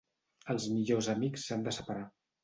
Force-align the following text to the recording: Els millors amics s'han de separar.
Els 0.53 0.63
millors 0.77 1.09
amics 1.13 1.43
s'han 1.49 1.67
de 1.67 1.75
separar. 1.77 2.07